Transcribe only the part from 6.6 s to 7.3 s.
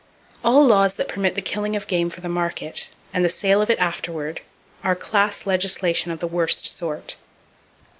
sort.